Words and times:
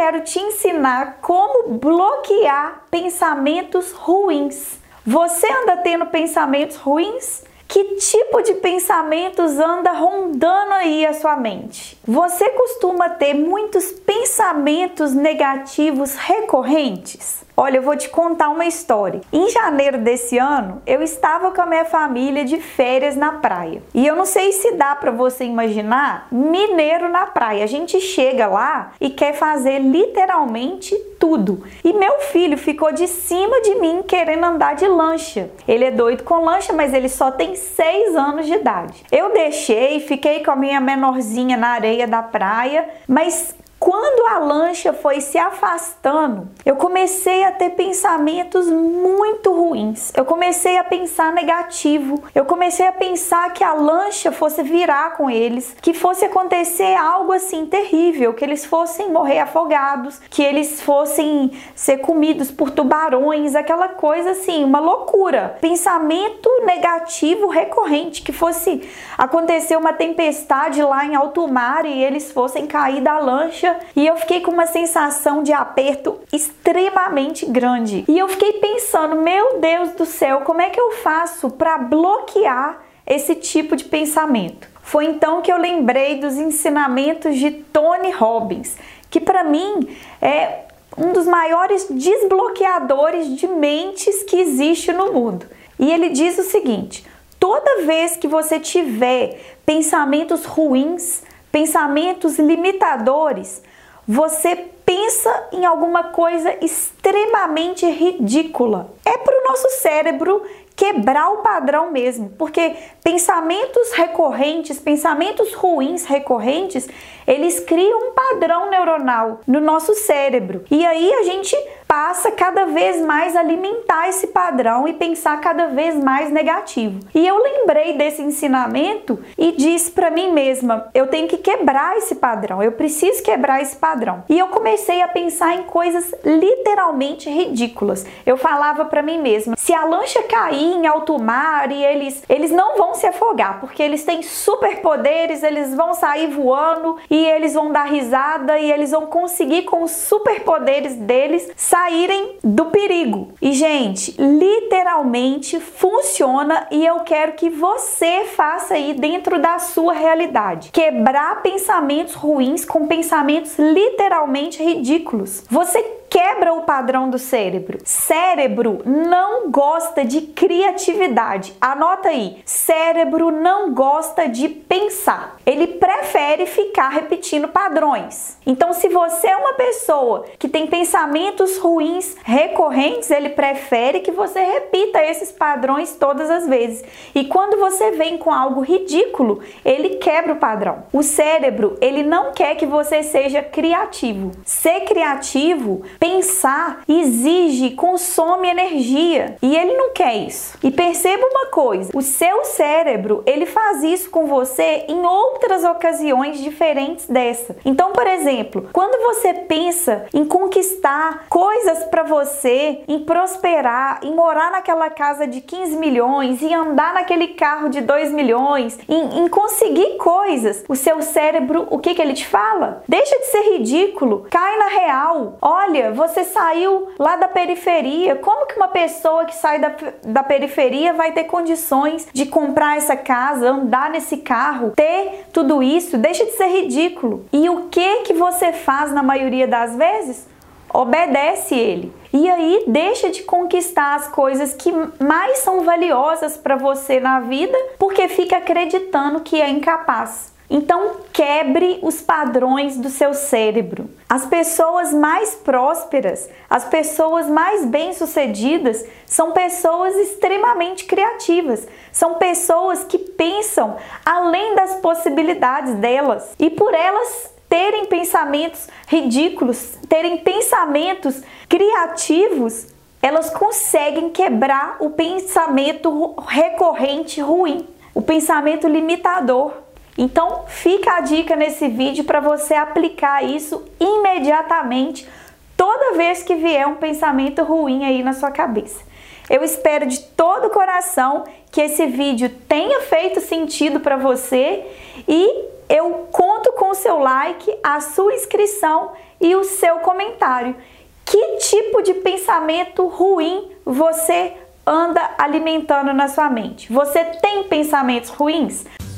Quero 0.00 0.22
te 0.22 0.38
ensinar 0.38 1.18
como 1.20 1.74
bloquear 1.74 2.86
pensamentos 2.90 3.92
ruins. 3.92 4.78
Você 5.04 5.46
anda 5.52 5.76
tendo 5.76 6.06
pensamentos 6.06 6.76
ruins? 6.76 7.44
Que 7.68 7.96
tipo 7.96 8.40
de 8.42 8.54
pensamentos 8.54 9.58
anda 9.58 9.92
rondando 9.92 10.72
aí 10.72 11.04
a 11.04 11.12
sua 11.12 11.36
mente? 11.36 11.98
Você 12.02 12.48
costuma 12.48 13.10
ter 13.10 13.34
muitos 13.34 13.92
pensamentos 13.92 15.12
negativos 15.12 16.14
recorrentes? 16.14 17.44
Olha, 17.62 17.76
eu 17.76 17.82
vou 17.82 17.94
te 17.94 18.08
contar 18.08 18.48
uma 18.48 18.64
história. 18.64 19.20
Em 19.30 19.50
janeiro 19.50 19.98
desse 19.98 20.38
ano, 20.38 20.80
eu 20.86 21.02
estava 21.02 21.50
com 21.50 21.60
a 21.60 21.66
minha 21.66 21.84
família 21.84 22.42
de 22.42 22.58
férias 22.58 23.16
na 23.16 23.32
praia. 23.32 23.82
E 23.92 24.06
eu 24.06 24.16
não 24.16 24.24
sei 24.24 24.50
se 24.52 24.72
dá 24.76 24.96
para 24.96 25.10
você 25.10 25.44
imaginar 25.44 26.26
mineiro 26.32 27.10
na 27.10 27.26
praia. 27.26 27.62
A 27.62 27.66
gente 27.66 28.00
chega 28.00 28.46
lá 28.46 28.92
e 28.98 29.10
quer 29.10 29.34
fazer 29.34 29.78
literalmente 29.78 30.96
tudo. 31.18 31.62
E 31.84 31.92
meu 31.92 32.20
filho 32.20 32.56
ficou 32.56 32.92
de 32.92 33.06
cima 33.06 33.60
de 33.60 33.74
mim 33.74 34.02
querendo 34.08 34.44
andar 34.44 34.74
de 34.74 34.88
lancha. 34.88 35.50
Ele 35.68 35.84
é 35.84 35.90
doido 35.90 36.24
com 36.24 36.42
lancha, 36.42 36.72
mas 36.72 36.94
ele 36.94 37.10
só 37.10 37.30
tem 37.30 37.54
6 37.54 38.16
anos 38.16 38.46
de 38.46 38.54
idade. 38.54 39.04
Eu 39.12 39.34
deixei, 39.34 40.00
fiquei 40.00 40.42
com 40.42 40.50
a 40.50 40.56
minha 40.56 40.80
menorzinha 40.80 41.58
na 41.58 41.72
areia 41.72 42.06
da 42.06 42.22
praia, 42.22 42.88
mas 43.06 43.54
quando 43.90 44.24
a 44.28 44.38
lancha 44.38 44.92
foi 44.92 45.20
se 45.20 45.36
afastando, 45.36 46.48
eu 46.64 46.76
comecei 46.76 47.42
a 47.42 47.50
ter 47.50 47.70
pensamentos 47.70 48.70
muito 48.70 49.52
ruins. 49.52 50.12
Eu 50.16 50.24
comecei 50.24 50.78
a 50.78 50.84
pensar 50.84 51.32
negativo. 51.32 52.22
Eu 52.32 52.44
comecei 52.44 52.86
a 52.86 52.92
pensar 52.92 53.52
que 53.52 53.64
a 53.64 53.74
lancha 53.74 54.30
fosse 54.30 54.62
virar 54.62 55.16
com 55.16 55.28
eles, 55.28 55.74
que 55.82 55.92
fosse 55.92 56.24
acontecer 56.24 56.94
algo 56.94 57.32
assim 57.32 57.66
terrível, 57.66 58.32
que 58.32 58.44
eles 58.44 58.64
fossem 58.64 59.10
morrer 59.10 59.40
afogados, 59.40 60.20
que 60.30 60.40
eles 60.40 60.80
fossem 60.80 61.50
ser 61.74 61.98
comidos 61.98 62.48
por 62.48 62.70
tubarões, 62.70 63.56
aquela 63.56 63.88
coisa 63.88 64.30
assim, 64.30 64.62
uma 64.62 64.78
loucura. 64.78 65.58
Pensamento 65.60 66.48
negativo 66.64 67.48
recorrente, 67.48 68.22
que 68.22 68.32
fosse 68.32 68.88
acontecer 69.18 69.76
uma 69.76 69.92
tempestade 69.92 70.80
lá 70.80 71.04
em 71.04 71.16
alto 71.16 71.48
mar 71.48 71.84
e 71.84 72.04
eles 72.04 72.30
fossem 72.30 72.68
cair 72.68 73.00
da 73.00 73.18
lancha 73.18 73.79
e 73.94 74.06
eu 74.06 74.16
fiquei 74.16 74.40
com 74.40 74.50
uma 74.50 74.66
sensação 74.66 75.42
de 75.42 75.52
aperto 75.52 76.18
extremamente 76.32 77.46
grande. 77.46 78.04
E 78.08 78.18
eu 78.18 78.28
fiquei 78.28 78.54
pensando, 78.54 79.16
meu 79.16 79.58
Deus 79.58 79.90
do 79.92 80.06
céu, 80.06 80.40
como 80.42 80.60
é 80.60 80.70
que 80.70 80.80
eu 80.80 80.92
faço 80.92 81.50
para 81.50 81.78
bloquear 81.78 82.82
esse 83.06 83.34
tipo 83.34 83.76
de 83.76 83.84
pensamento? 83.84 84.68
Foi 84.82 85.04
então 85.04 85.40
que 85.42 85.52
eu 85.52 85.56
lembrei 85.56 86.16
dos 86.16 86.36
ensinamentos 86.36 87.36
de 87.36 87.50
Tony 87.50 88.10
Robbins, 88.10 88.76
que 89.08 89.20
para 89.20 89.44
mim 89.44 89.88
é 90.20 90.64
um 90.96 91.12
dos 91.12 91.26
maiores 91.26 91.86
desbloqueadores 91.88 93.36
de 93.36 93.46
mentes 93.46 94.22
que 94.24 94.36
existe 94.36 94.92
no 94.92 95.12
mundo. 95.12 95.46
E 95.78 95.90
ele 95.90 96.10
diz 96.10 96.38
o 96.38 96.42
seguinte: 96.42 97.06
toda 97.38 97.82
vez 97.82 98.16
que 98.16 98.28
você 98.28 98.58
tiver 98.58 99.40
pensamentos 99.64 100.44
ruins, 100.44 101.22
pensamentos 101.50 102.38
limitadores, 102.38 103.62
você 104.10 104.56
pensa 104.84 105.48
em 105.52 105.64
alguma 105.64 106.02
coisa 106.02 106.52
extremamente 106.60 107.86
ridícula. 107.86 108.92
É 109.06 109.16
para 109.16 109.38
o 109.38 109.48
nosso 109.48 109.70
cérebro 109.80 110.42
quebrar 110.74 111.30
o 111.30 111.42
padrão 111.42 111.92
mesmo, 111.92 112.30
porque 112.30 112.74
pensamentos 113.04 113.92
recorrentes, 113.92 114.80
pensamentos 114.80 115.54
ruins 115.54 116.06
recorrentes, 116.06 116.88
eles 117.24 117.60
criam 117.60 118.08
um 118.08 118.12
padrão 118.12 118.68
neuronal 118.68 119.42
no 119.46 119.60
nosso 119.60 119.94
cérebro. 119.94 120.64
E 120.68 120.84
aí 120.84 121.14
a 121.14 121.22
gente 121.22 121.54
passa 121.90 122.30
cada 122.30 122.66
vez 122.66 123.04
mais 123.04 123.34
a 123.34 123.40
alimentar 123.40 124.08
esse 124.08 124.28
padrão 124.28 124.86
e 124.86 124.92
pensar 124.92 125.40
cada 125.40 125.66
vez 125.66 125.96
mais 125.96 126.30
negativo. 126.30 127.00
E 127.12 127.26
eu 127.26 127.42
lembrei 127.42 127.94
desse 127.94 128.22
ensinamento 128.22 129.18
e 129.36 129.50
disse 129.50 129.90
para 129.90 130.08
mim 130.08 130.32
mesma: 130.32 130.88
eu 130.94 131.08
tenho 131.08 131.26
que 131.26 131.38
quebrar 131.38 131.96
esse 131.96 132.14
padrão, 132.14 132.62
eu 132.62 132.70
preciso 132.70 133.20
quebrar 133.24 133.60
esse 133.60 133.74
padrão. 133.74 134.22
E 134.28 134.38
eu 134.38 134.46
comecei 134.48 135.02
a 135.02 135.08
pensar 135.08 135.56
em 135.56 135.64
coisas 135.64 136.14
literalmente 136.24 137.28
ridículas. 137.28 138.06
Eu 138.24 138.36
falava 138.36 138.84
para 138.84 139.02
mim 139.02 139.20
mesma: 139.20 139.56
se 139.58 139.74
a 139.74 139.84
lancha 139.84 140.22
cair 140.22 140.76
em 140.76 140.86
alto 140.86 141.18
mar 141.18 141.72
e 141.72 141.84
eles 141.84 142.22
eles 142.28 142.52
não 142.52 142.76
vão 142.76 142.94
se 142.94 143.08
afogar, 143.08 143.58
porque 143.58 143.82
eles 143.82 144.04
têm 144.04 144.22
superpoderes, 144.22 145.42
eles 145.42 145.74
vão 145.74 145.92
sair 145.92 146.28
voando 146.28 146.98
e 147.10 147.16
eles 147.16 147.54
vão 147.54 147.72
dar 147.72 147.86
risada 147.86 148.60
e 148.60 148.70
eles 148.70 148.92
vão 148.92 149.06
conseguir 149.06 149.62
com 149.62 149.82
os 149.82 149.90
superpoderes 149.90 150.94
deles 150.94 151.50
sair 151.56 151.79
saírem 151.80 152.36
do 152.44 152.66
perigo. 152.66 153.32
E, 153.40 153.52
gente, 153.52 154.14
literalmente 154.20 155.58
funciona 155.58 156.66
e 156.70 156.84
eu 156.84 157.00
quero 157.00 157.32
que 157.32 157.48
você 157.48 158.24
faça 158.36 158.74
aí 158.74 158.92
dentro 158.92 159.40
da 159.40 159.58
sua 159.58 159.94
realidade. 159.94 160.70
Quebrar 160.72 161.42
pensamentos 161.42 162.14
ruins 162.14 162.64
com 162.66 162.86
pensamentos 162.86 163.58
literalmente 163.58 164.62
ridículos. 164.62 165.42
Você 165.50 165.99
quebra 166.10 166.52
o 166.52 166.62
padrão 166.62 167.08
do 167.08 167.18
cérebro. 167.18 167.78
Cérebro 167.84 168.82
não 168.84 169.48
gosta 169.48 170.04
de 170.04 170.22
criatividade. 170.22 171.54
Anota 171.60 172.08
aí. 172.08 172.42
Cérebro 172.44 173.30
não 173.30 173.72
gosta 173.72 174.28
de 174.28 174.48
pensar. 174.48 175.36
Ele 175.46 175.68
prefere 175.68 176.46
ficar 176.46 176.88
repetindo 176.88 177.46
padrões. 177.48 178.36
Então, 178.44 178.72
se 178.72 178.88
você 178.88 179.28
é 179.28 179.36
uma 179.36 179.52
pessoa 179.52 180.24
que 180.36 180.48
tem 180.48 180.66
pensamentos 180.66 181.58
ruins 181.58 182.16
recorrentes, 182.24 183.10
ele 183.10 183.30
prefere 183.30 184.00
que 184.00 184.10
você 184.10 184.40
repita 184.40 185.00
esses 185.02 185.30
padrões 185.30 185.94
todas 185.94 186.28
as 186.28 186.48
vezes. 186.48 186.84
E 187.14 187.24
quando 187.24 187.58
você 187.58 187.92
vem 187.92 188.18
com 188.18 188.32
algo 188.32 188.62
ridículo, 188.62 189.40
ele 189.64 189.90
quebra 189.96 190.32
o 190.32 190.36
padrão. 190.36 190.84
O 190.92 191.04
cérebro, 191.04 191.76
ele 191.80 192.02
não 192.02 192.32
quer 192.32 192.56
que 192.56 192.66
você 192.66 193.04
seja 193.04 193.42
criativo. 193.42 194.32
Ser 194.44 194.80
criativo 194.80 195.82
Pensar 196.00 196.80
exige, 196.88 197.72
consome 197.72 198.48
energia 198.48 199.36
e 199.42 199.54
ele 199.54 199.76
não 199.76 199.92
quer 199.92 200.16
isso. 200.16 200.56
E 200.62 200.70
perceba 200.70 201.22
uma 201.26 201.46
coisa: 201.50 201.92
o 201.94 202.00
seu 202.00 202.42
cérebro 202.46 203.22
ele 203.26 203.44
faz 203.44 203.82
isso 203.82 204.08
com 204.08 204.26
você 204.26 204.86
em 204.88 205.04
outras 205.04 205.62
ocasiões 205.62 206.40
diferentes 206.42 207.06
dessa. 207.06 207.54
Então, 207.66 207.92
por 207.92 208.06
exemplo, 208.06 208.70
quando 208.72 208.98
você 209.02 209.34
pensa 209.34 210.06
em 210.14 210.24
conquistar 210.24 211.26
coisas 211.28 211.84
para 211.84 212.02
você, 212.02 212.80
em 212.88 213.00
prosperar, 213.00 214.00
em 214.02 214.14
morar 214.14 214.50
naquela 214.50 214.88
casa 214.88 215.26
de 215.26 215.42
15 215.42 215.76
milhões, 215.76 216.42
em 216.42 216.54
andar 216.54 216.94
naquele 216.94 217.28
carro 217.28 217.68
de 217.68 217.82
2 217.82 218.10
milhões, 218.10 218.78
em, 218.88 219.20
em 219.20 219.28
conseguir 219.28 219.98
coisas, 219.98 220.64
o 220.66 220.74
seu 220.74 221.02
cérebro, 221.02 221.66
o 221.70 221.78
que, 221.78 221.94
que 221.94 222.00
ele 222.00 222.14
te 222.14 222.26
fala? 222.26 222.82
Deixa 222.88 223.18
de 223.18 223.26
ser 223.26 223.52
ridículo, 223.52 224.26
cai 224.30 224.56
na 224.56 224.66
real. 224.68 225.36
Olha, 225.42 225.89
você 225.90 226.24
saiu 226.24 226.88
lá 226.98 227.16
da 227.16 227.28
periferia. 227.28 228.16
Como 228.16 228.46
que 228.46 228.56
uma 228.56 228.68
pessoa 228.68 229.24
que 229.24 229.34
sai 229.34 229.58
da, 229.58 229.72
da 230.02 230.22
periferia 230.22 230.92
vai 230.92 231.12
ter 231.12 231.24
condições 231.24 232.08
de 232.12 232.26
comprar 232.26 232.76
essa 232.76 232.96
casa, 232.96 233.50
andar 233.50 233.90
nesse 233.90 234.18
carro, 234.18 234.72
ter 234.76 235.26
tudo 235.32 235.62
isso? 235.62 235.98
Deixa 235.98 236.24
de 236.24 236.32
ser 236.32 236.48
ridículo. 236.48 237.24
E 237.32 237.48
o 237.48 237.68
que 237.68 238.02
que 238.02 238.14
você 238.14 238.52
faz 238.52 238.92
na 238.92 239.02
maioria 239.02 239.46
das 239.46 239.76
vezes? 239.76 240.26
Obedece 240.72 241.54
ele. 241.54 241.92
E 242.12 242.28
aí 242.28 242.64
deixa 242.66 243.10
de 243.10 243.22
conquistar 243.22 243.94
as 243.94 244.08
coisas 244.08 244.52
que 244.52 244.72
mais 245.02 245.38
são 245.38 245.62
valiosas 245.62 246.36
para 246.36 246.56
você 246.56 246.98
na 247.00 247.20
vida, 247.20 247.56
porque 247.78 248.08
fica 248.08 248.36
acreditando 248.36 249.20
que 249.20 249.40
é 249.40 249.48
incapaz. 249.48 250.32
Então, 250.52 250.96
quebre 251.12 251.78
os 251.80 252.02
padrões 252.02 252.76
do 252.76 252.90
seu 252.90 253.14
cérebro. 253.14 253.88
As 254.08 254.26
pessoas 254.26 254.92
mais 254.92 255.36
prósperas, 255.36 256.28
as 256.50 256.64
pessoas 256.64 257.28
mais 257.28 257.64
bem-sucedidas, 257.64 258.84
são 259.06 259.30
pessoas 259.30 259.94
extremamente 259.94 260.86
criativas. 260.86 261.68
São 261.92 262.14
pessoas 262.14 262.82
que 262.82 262.98
pensam 262.98 263.76
além 264.04 264.56
das 264.56 264.74
possibilidades 264.80 265.74
delas. 265.74 266.34
E 266.36 266.50
por 266.50 266.74
elas 266.74 267.30
terem 267.48 267.86
pensamentos 267.86 268.66
ridículos, 268.88 269.74
terem 269.88 270.18
pensamentos 270.18 271.22
criativos, 271.48 272.66
elas 273.00 273.30
conseguem 273.30 274.10
quebrar 274.10 274.78
o 274.80 274.90
pensamento 274.90 276.14
recorrente 276.26 277.20
ruim, 277.20 277.68
o 277.94 278.02
pensamento 278.02 278.66
limitador. 278.66 279.52
Então, 280.00 280.44
fica 280.46 280.94
a 280.94 281.00
dica 281.02 281.36
nesse 281.36 281.68
vídeo 281.68 282.04
para 282.04 282.20
você 282.20 282.54
aplicar 282.54 283.22
isso 283.22 283.62
imediatamente 283.78 285.06
toda 285.54 285.94
vez 285.94 286.22
que 286.22 286.36
vier 286.36 286.66
um 286.66 286.76
pensamento 286.76 287.42
ruim 287.44 287.84
aí 287.84 288.02
na 288.02 288.14
sua 288.14 288.30
cabeça. 288.30 288.82
Eu 289.28 289.44
espero 289.44 289.84
de 289.84 290.00
todo 290.00 290.46
o 290.46 290.50
coração 290.50 291.24
que 291.52 291.60
esse 291.60 291.84
vídeo 291.84 292.30
tenha 292.48 292.80
feito 292.80 293.20
sentido 293.20 293.78
para 293.78 293.98
você 293.98 294.64
e 295.06 295.44
eu 295.68 296.08
conto 296.10 296.50
com 296.52 296.70
o 296.70 296.74
seu 296.74 296.98
like, 296.98 297.54
a 297.62 297.78
sua 297.82 298.14
inscrição 298.14 298.92
e 299.20 299.36
o 299.36 299.44
seu 299.44 299.80
comentário. 299.80 300.56
Que 301.04 301.36
tipo 301.36 301.82
de 301.82 301.92
pensamento 301.92 302.86
ruim 302.86 303.50
você 303.66 304.32
anda 304.66 305.10
alimentando 305.18 305.92
na 305.92 306.08
sua 306.08 306.30
mente? 306.30 306.72
Você 306.72 307.04
tem 307.04 307.42
pensamentos 307.44 308.08
ruins? 308.08 308.64